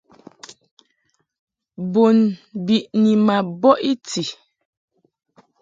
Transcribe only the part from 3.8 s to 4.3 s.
i ti.